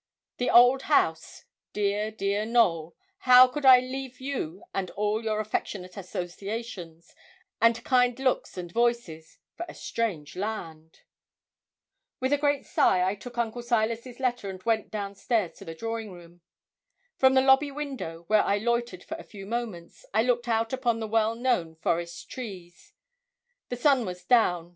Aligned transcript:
The 0.37 0.49
old 0.49 0.81
house 0.89 1.45
dear, 1.73 2.09
dear 2.09 2.43
Knowl, 2.43 2.95
how 3.19 3.45
could 3.47 3.67
I 3.67 3.79
leave 3.81 4.19
you 4.19 4.63
and 4.73 4.89
all 4.89 5.23
your 5.23 5.39
affectionate 5.39 5.95
associations, 5.95 7.13
and 7.61 7.85
kind 7.85 8.17
looks 8.17 8.57
and 8.57 8.71
voices, 8.71 9.37
for 9.55 9.63
a 9.69 9.75
strange 9.75 10.35
land! 10.35 11.01
With 12.19 12.33
a 12.33 12.39
great 12.39 12.65
sigh 12.65 13.07
I 13.07 13.13
took 13.13 13.37
Uncle 13.37 13.61
Silas's 13.61 14.19
letter, 14.19 14.49
and 14.49 14.63
went 14.63 14.89
down 14.89 15.13
stairs 15.13 15.55
to 15.59 15.65
the 15.65 15.75
drawing 15.75 16.11
room. 16.11 16.41
From 17.17 17.35
the 17.35 17.41
lobby 17.41 17.69
window, 17.69 18.23
where 18.25 18.41
I 18.41 18.57
loitered 18.57 19.03
for 19.03 19.17
a 19.17 19.23
few 19.23 19.45
moments, 19.45 20.03
I 20.15 20.23
looked 20.23 20.47
out 20.47 20.73
upon 20.73 20.99
the 20.99 21.07
well 21.07 21.35
known 21.35 21.75
forest 21.75 22.27
trees. 22.27 22.93
The 23.69 23.77
sun 23.77 24.07
was 24.07 24.23
down. 24.25 24.69